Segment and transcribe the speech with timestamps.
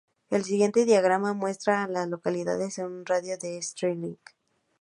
[0.31, 4.17] El siguiente diagrama muestra a las localidades en un radio de de Sterling.